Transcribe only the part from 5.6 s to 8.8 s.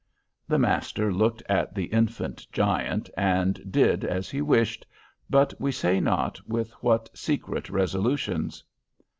we say not with what secret resolutions.